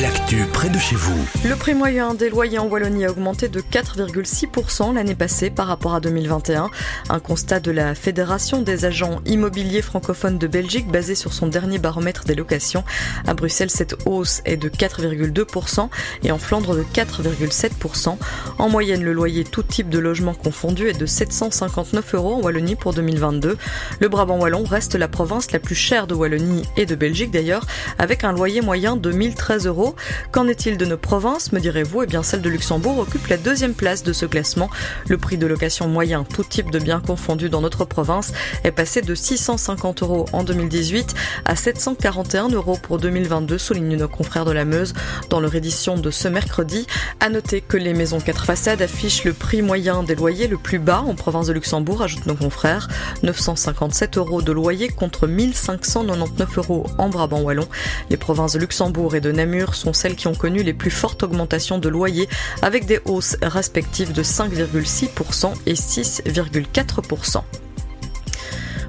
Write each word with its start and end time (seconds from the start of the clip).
L'actu 0.00 0.46
près 0.52 0.70
de 0.70 0.78
chez 0.78 0.96
vous. 0.96 1.26
Le 1.44 1.56
prix 1.56 1.74
moyen 1.74 2.14
des 2.14 2.30
loyers 2.30 2.58
en 2.58 2.66
Wallonie 2.66 3.04
a 3.04 3.10
augmenté 3.10 3.48
de 3.48 3.60
4,6% 3.60 4.94
l'année 4.94 5.14
passée 5.14 5.50
par 5.50 5.66
rapport 5.66 5.94
à 5.94 6.00
2021. 6.00 6.70
Un 7.10 7.20
constat 7.20 7.60
de 7.60 7.70
la 7.70 7.94
Fédération 7.94 8.62
des 8.62 8.86
agents 8.86 9.20
immobiliers 9.26 9.82
francophones 9.82 10.38
de 10.38 10.46
Belgique 10.46 10.88
basé 10.88 11.14
sur 11.14 11.34
son 11.34 11.48
dernier 11.48 11.78
baromètre 11.78 12.24
des 12.24 12.34
locations. 12.34 12.82
À 13.26 13.34
Bruxelles, 13.34 13.70
cette 13.70 13.96
hausse 14.06 14.40
est 14.46 14.56
de 14.56 14.70
4,2% 14.70 15.90
et 16.22 16.32
en 16.32 16.38
Flandre 16.38 16.74
de 16.76 16.82
4,7%. 16.82 18.16
En 18.58 18.68
moyenne, 18.70 19.04
le 19.04 19.12
loyer 19.12 19.44
tout 19.44 19.62
type 19.62 19.90
de 19.90 19.98
logement 19.98 20.34
confondu 20.34 20.88
est 20.88 20.98
de 20.98 21.06
759 21.06 22.14
euros 22.14 22.36
en 22.36 22.40
Wallonie 22.40 22.76
pour 22.76 22.94
2022. 22.94 23.58
Le 24.00 24.08
Brabant 24.08 24.38
wallon 24.38 24.64
reste 24.64 24.94
la 24.94 25.08
province 25.08 25.52
la 25.52 25.58
plus 25.58 25.74
chère 25.74 26.06
de 26.06 26.14
Wallonie 26.14 26.62
et 26.78 26.86
de 26.86 26.94
Belgique 26.94 27.32
d'ailleurs, 27.32 27.66
avec 27.98 28.24
un 28.24 28.32
loyer 28.32 28.62
moyen 28.62 28.96
de 28.96 29.12
1013 29.12 29.66
euros 29.66 29.89
Qu'en 30.32 30.48
est-il 30.48 30.76
de 30.76 30.84
nos 30.84 30.96
provinces, 30.96 31.52
me 31.52 31.60
direz-vous? 31.60 32.02
Eh 32.02 32.06
bien, 32.06 32.22
celle 32.22 32.42
de 32.42 32.48
Luxembourg 32.48 32.98
occupe 32.98 33.26
la 33.28 33.36
deuxième 33.36 33.74
place 33.74 34.02
de 34.02 34.12
ce 34.12 34.26
classement. 34.26 34.70
Le 35.08 35.18
prix 35.18 35.38
de 35.38 35.46
location 35.46 35.88
moyen, 35.88 36.24
tout 36.24 36.44
type 36.44 36.70
de 36.70 36.78
biens 36.78 37.00
confondus 37.00 37.50
dans 37.50 37.60
notre 37.60 37.84
province, 37.84 38.32
est 38.64 38.70
passé 38.70 39.02
de 39.02 39.14
650 39.14 40.02
euros 40.02 40.26
en 40.32 40.44
2018 40.44 41.14
à 41.44 41.56
741 41.56 42.48
euros 42.48 42.78
pour 42.80 42.98
2022, 42.98 43.58
soulignent 43.58 43.96
nos 43.96 44.08
confrères 44.08 44.44
de 44.44 44.52
la 44.52 44.64
Meuse 44.64 44.94
dans 45.28 45.40
leur 45.40 45.54
édition 45.54 45.96
de 45.96 46.10
ce 46.10 46.28
mercredi. 46.28 46.86
À 47.20 47.28
noter 47.28 47.60
que 47.60 47.76
les 47.76 47.94
maisons 47.94 48.20
4 48.20 48.44
façades 48.44 48.82
affichent 48.82 49.24
le 49.24 49.32
prix 49.32 49.62
moyen 49.62 50.02
des 50.02 50.14
loyers 50.14 50.48
le 50.48 50.58
plus 50.58 50.78
bas 50.78 51.00
en 51.06 51.14
province 51.14 51.46
de 51.46 51.52
Luxembourg, 51.52 52.02
ajoutent 52.02 52.26
nos 52.26 52.34
confrères. 52.34 52.88
957 53.22 54.18
euros 54.18 54.42
de 54.42 54.52
loyer 54.52 54.88
contre 54.88 55.26
1599 55.26 56.58
euros 56.58 56.86
en 56.98 57.08
Brabant 57.08 57.40
Wallon. 57.40 57.66
Les 58.08 58.16
provinces 58.16 58.52
de 58.52 58.58
Luxembourg 58.58 59.14
et 59.14 59.20
de 59.20 59.32
Namur 59.32 59.74
sont 59.80 59.92
celles 59.92 60.14
qui 60.14 60.28
ont 60.28 60.34
connu 60.34 60.62
les 60.62 60.74
plus 60.74 60.90
fortes 60.90 61.22
augmentations 61.22 61.78
de 61.78 61.88
loyers 61.88 62.28
avec 62.62 62.86
des 62.86 63.00
hausses 63.06 63.36
respectives 63.42 64.12
de 64.12 64.22
5,6% 64.22 65.54
et 65.66 65.74
6,4%. 65.74 67.42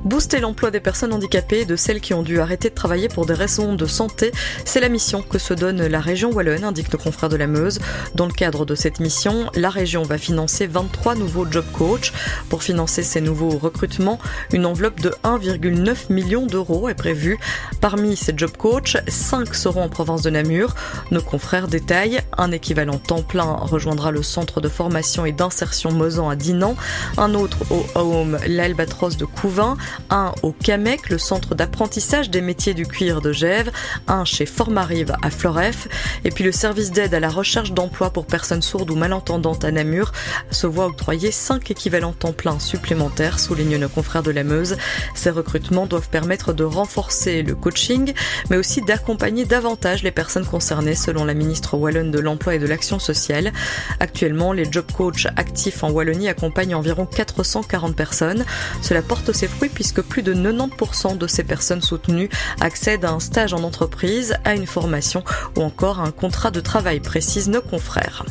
Booster 0.03 0.39
l'emploi 0.39 0.71
des 0.71 0.79
personnes 0.79 1.13
handicapées 1.13 1.59
et 1.59 1.65
de 1.65 1.75
celles 1.75 2.01
qui 2.01 2.15
ont 2.15 2.23
dû 2.23 2.39
arrêter 2.39 2.69
de 2.69 2.73
travailler 2.73 3.07
pour 3.07 3.27
des 3.27 3.35
raisons 3.35 3.75
de 3.75 3.85
santé, 3.85 4.31
c'est 4.65 4.79
la 4.79 4.89
mission 4.89 5.21
que 5.21 5.37
se 5.37 5.53
donne 5.53 5.85
la 5.85 5.99
région 5.99 6.31
Wallonne, 6.31 6.63
indique 6.63 6.91
nos 6.91 6.97
confrères 6.97 7.29
de 7.29 7.35
la 7.35 7.45
Meuse. 7.45 7.79
Dans 8.15 8.25
le 8.25 8.33
cadre 8.33 8.65
de 8.65 8.73
cette 8.73 8.99
mission, 8.99 9.51
la 9.55 9.69
région 9.69 10.01
va 10.01 10.17
financer 10.17 10.65
23 10.65 11.13
nouveaux 11.13 11.45
job 11.49 11.65
coach. 11.71 12.13
Pour 12.49 12.63
financer 12.63 13.03
ces 13.03 13.21
nouveaux 13.21 13.57
recrutements, 13.57 14.17
une 14.51 14.65
enveloppe 14.65 14.99
de 15.01 15.13
1,9 15.23 16.11
million 16.11 16.47
d'euros 16.47 16.89
est 16.89 16.95
prévue. 16.95 17.37
Parmi 17.79 18.15
ces 18.15 18.33
job 18.35 18.51
coachs, 18.57 18.97
5 19.07 19.53
seront 19.53 19.83
en 19.83 19.89
province 19.89 20.23
de 20.23 20.31
Namur. 20.31 20.73
Nos 21.11 21.21
confrères 21.21 21.67
détaillent 21.67 22.21
un 22.39 22.51
équivalent 22.51 22.97
temps 22.97 23.21
plein 23.21 23.43
rejoindra 23.43 24.09
le 24.09 24.23
centre 24.23 24.61
de 24.61 24.69
formation 24.69 25.25
et 25.25 25.31
d'insertion 25.31 25.91
Mosan 25.91 26.27
à 26.27 26.35
Dinan, 26.35 26.75
un 27.17 27.35
autre 27.35 27.57
au 27.69 27.85
Home 27.93 28.39
l'Albatros 28.47 29.17
de 29.17 29.25
Couvin, 29.25 29.77
un 30.09 30.33
au 30.43 30.51
CAMEC, 30.51 31.09
le 31.09 31.17
centre 31.17 31.55
d'apprentissage 31.55 32.29
des 32.29 32.41
métiers 32.41 32.73
du 32.73 32.85
cuir 32.85 33.21
de 33.21 33.31
Gève, 33.31 33.71
un 34.07 34.25
chez 34.25 34.45
Formarive 34.45 35.13
à 35.21 35.29
Floref, 35.29 35.87
et 36.23 36.31
puis 36.31 36.43
le 36.43 36.51
service 36.51 36.91
d'aide 36.91 37.13
à 37.13 37.19
la 37.19 37.29
recherche 37.29 37.71
d'emploi 37.71 38.11
pour 38.11 38.25
personnes 38.25 38.61
sourdes 38.61 38.91
ou 38.91 38.95
malentendantes 38.95 39.63
à 39.63 39.71
Namur 39.71 40.11
se 40.51 40.67
voit 40.67 40.85
octroyer 40.85 41.31
5 41.31 41.69
équivalents 41.71 42.13
temps 42.13 42.33
plein 42.33 42.59
supplémentaires, 42.59 43.39
soulignent 43.39 43.77
nos 43.77 43.89
confrères 43.89 44.23
de 44.23 44.31
la 44.31 44.43
Meuse. 44.43 44.77
Ces 45.15 45.29
recrutements 45.29 45.85
doivent 45.85 46.09
permettre 46.09 46.53
de 46.53 46.63
renforcer 46.63 47.43
le 47.43 47.55
coaching, 47.55 48.13
mais 48.49 48.57
aussi 48.57 48.81
d'accompagner 48.81 49.45
davantage 49.45 50.03
les 50.03 50.11
personnes 50.11 50.45
concernées, 50.45 50.95
selon 50.95 51.25
la 51.25 51.33
ministre 51.33 51.77
wallonne 51.77 52.11
de 52.11 52.19
l'Emploi 52.19 52.55
et 52.55 52.59
de 52.59 52.67
l'Action 52.67 52.99
sociale. 52.99 53.51
Actuellement, 53.99 54.53
les 54.53 54.71
job 54.71 54.85
coachs 54.91 55.27
actifs 55.37 55.83
en 55.83 55.91
Wallonie 55.91 56.27
accompagnent 56.27 56.75
environ 56.75 57.05
440 57.05 57.95
personnes. 57.95 58.45
Cela 58.81 59.01
porte 59.01 59.31
ses 59.31 59.47
fruits 59.47 59.69
puisque 59.81 60.03
plus 60.03 60.21
de 60.21 60.35
90% 60.35 61.17
de 61.17 61.25
ces 61.25 61.43
personnes 61.43 61.81
soutenues 61.81 62.29
accèdent 62.59 63.03
à 63.03 63.09
un 63.09 63.19
stage 63.19 63.55
en 63.55 63.63
entreprise, 63.63 64.35
à 64.43 64.53
une 64.53 64.67
formation 64.67 65.23
ou 65.57 65.61
encore 65.63 65.99
à 65.99 66.03
un 66.03 66.11
contrat 66.11 66.51
de 66.51 66.59
travail, 66.59 66.99
précise 66.99 67.49
nos 67.49 67.63
confrères. 67.63 68.23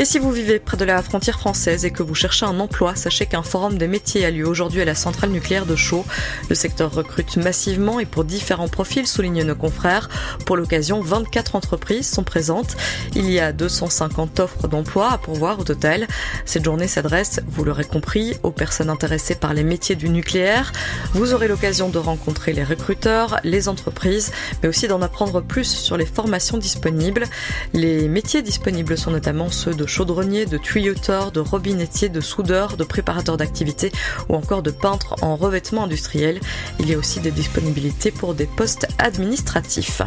Et 0.00 0.04
si 0.04 0.20
vous 0.20 0.30
vivez 0.30 0.60
près 0.60 0.76
de 0.76 0.84
la 0.84 1.02
frontière 1.02 1.40
française 1.40 1.84
et 1.84 1.90
que 1.90 2.04
vous 2.04 2.14
cherchez 2.14 2.46
un 2.46 2.60
emploi, 2.60 2.94
sachez 2.94 3.26
qu'un 3.26 3.42
forum 3.42 3.78
des 3.78 3.88
métiers 3.88 4.24
a 4.24 4.30
lieu 4.30 4.46
aujourd'hui 4.46 4.80
à 4.80 4.84
la 4.84 4.94
centrale 4.94 5.30
nucléaire 5.30 5.66
de 5.66 5.74
Chaux. 5.74 6.04
Le 6.48 6.54
secteur 6.54 6.94
recrute 6.94 7.36
massivement 7.36 7.98
et 7.98 8.06
pour 8.06 8.22
différents 8.22 8.68
profils, 8.68 9.08
soulignent 9.08 9.42
nos 9.42 9.56
confrères. 9.56 10.08
Pour 10.46 10.56
l'occasion, 10.56 11.00
24 11.00 11.56
entreprises 11.56 12.08
sont 12.08 12.22
présentes. 12.22 12.76
Il 13.16 13.28
y 13.28 13.40
a 13.40 13.52
250 13.52 14.38
offres 14.38 14.68
d'emploi 14.68 15.10
à 15.10 15.18
pourvoir 15.18 15.58
au 15.58 15.64
total. 15.64 16.06
Cette 16.44 16.64
journée 16.64 16.86
s'adresse, 16.86 17.40
vous 17.48 17.64
l'aurez 17.64 17.84
compris, 17.84 18.36
aux 18.44 18.52
personnes 18.52 18.90
intéressées 18.90 19.34
par 19.34 19.52
les 19.52 19.64
métiers 19.64 19.96
du 19.96 20.10
nucléaire. 20.10 20.70
Vous 21.14 21.34
aurez 21.34 21.48
l'occasion 21.48 21.88
de 21.88 21.98
rencontrer 21.98 22.52
les 22.52 22.62
recruteurs, 22.62 23.40
les 23.42 23.68
entreprises, 23.68 24.30
mais 24.62 24.68
aussi 24.68 24.86
d'en 24.86 25.02
apprendre 25.02 25.40
plus 25.40 25.64
sur 25.64 25.96
les 25.96 26.06
formations 26.06 26.56
disponibles. 26.56 27.24
Les 27.72 28.06
métiers 28.06 28.42
disponibles 28.42 28.96
sont 28.96 29.10
notamment 29.10 29.50
ceux 29.50 29.74
de 29.74 29.87
chaudronnier, 29.88 30.46
de 30.46 30.58
tuyauteur, 30.58 31.32
de 31.32 31.40
robinettier, 31.40 32.08
de 32.08 32.20
soudeur, 32.20 32.76
de 32.76 32.84
préparateur 32.84 33.36
d'activité 33.36 33.90
ou 34.28 34.34
encore 34.34 34.62
de 34.62 34.70
peintre 34.70 35.16
en 35.22 35.34
revêtement 35.34 35.84
industriel. 35.84 36.40
Il 36.78 36.88
y 36.88 36.94
a 36.94 36.98
aussi 36.98 37.20
des 37.20 37.32
disponibilités 37.32 38.10
pour 38.10 38.34
des 38.34 38.46
postes 38.46 38.86
administratifs. 38.98 40.02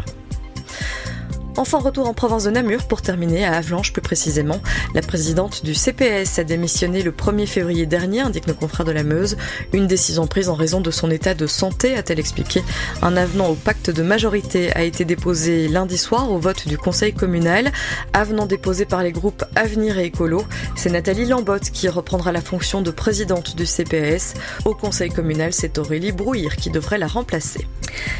Enfin, 1.57 1.79
retour 1.79 2.07
en 2.07 2.13
province 2.13 2.45
de 2.45 2.50
Namur 2.50 2.88
pour 2.88 3.01
terminer 3.01 3.45
à 3.45 3.56
Avlanche 3.56 3.91
plus 3.91 4.01
précisément. 4.01 4.62
La 4.95 5.01
présidente 5.01 5.66
du 5.66 5.73
CPS 5.73 6.39
a 6.39 6.44
démissionné 6.45 7.03
le 7.03 7.12
1er 7.12 7.45
février 7.45 7.85
dernier, 7.85 8.22
indique 8.22 8.47
nos 8.47 8.53
confrères 8.53 8.85
de 8.85 8.91
la 8.91 9.03
Meuse. 9.03 9.35
Une 9.73 9.85
décision 9.85 10.28
prise 10.28 10.47
en 10.47 10.56
raison 10.56 10.79
de 10.79 10.91
son 10.91 11.11
état 11.11 11.34
de 11.34 11.47
santé, 11.47 11.95
a-t-elle 11.95 12.19
expliqué. 12.19 12.63
Un 13.01 13.17
avenant 13.17 13.50
au 13.50 13.56
pacte 13.56 13.90
de 13.90 14.01
majorité 14.01 14.72
a 14.75 14.84
été 14.84 15.03
déposé 15.03 15.67
lundi 15.67 15.97
soir 15.97 16.31
au 16.31 16.38
vote 16.38 16.67
du 16.67 16.78
conseil 16.78 17.13
communal. 17.13 17.72
Avenant 18.13 18.45
déposé 18.45 18.85
par 18.85 19.03
les 19.03 19.11
groupes 19.11 19.44
Avenir 19.56 20.00
et 20.00 20.06
Écolo. 20.06 20.45
C'est 20.75 20.90
Nathalie 20.90 21.25
Lambotte 21.25 21.69
qui 21.72 21.90
reprendra 21.90 22.31
la 22.31 22.41
fonction 22.41 22.81
de 22.81 22.91
présidente 22.91 23.57
du 23.57 23.66
CPS. 23.66 24.35
Au 24.63 24.73
conseil 24.73 25.09
communal, 25.09 25.51
c'est 25.51 25.78
Aurélie 25.78 26.13
Brouillère 26.13 26.56
qui 26.56 26.69
devrait 26.69 26.97
la 26.97 27.07
remplacer. 27.07 27.67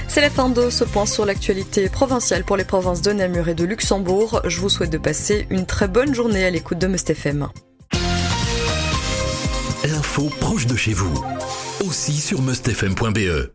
C'est 0.08 0.22
la 0.22 0.30
fin 0.30 0.50
de 0.50 0.70
ce 0.70 0.84
point 0.84 1.06
sur 1.06 1.25
l'actualité 1.25 1.88
provinciale 1.88 2.44
pour 2.44 2.58
les 2.58 2.66
provinces 2.66 3.02
de 3.02 3.14
Namur 3.22 3.54
de 3.54 3.66
Luxembourg. 3.66 4.42
Je 4.46 4.59
vous 4.59 4.70
souhaite 4.70 4.90
de 4.90 4.98
passer 4.98 5.46
une 5.52 5.68
très 5.68 5.88
bonne 5.88 6.16
journée 6.16 6.44
à 6.44 6.50
l'écoute 6.50 6.80
de 6.80 6.88
FM. 6.88 7.50
L'info 9.84 10.32
proche 10.40 10.66
de 10.66 10.76
chez 10.76 10.94
vous, 10.94 11.24
aussi 11.86 12.14
sur 12.14 12.42
mustfm.be. 12.42 13.48